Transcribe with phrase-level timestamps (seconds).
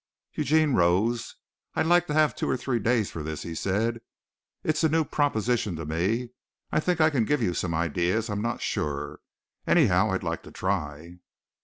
[0.33, 1.35] Eugene rose.
[1.75, 4.01] "I'd like to have two or three days for this," he said.
[4.63, 6.29] "It's a new proposition to me.
[6.71, 9.19] I think I can give you some ideas I'm not sure.
[9.67, 11.19] Anyhow, I'd like to try."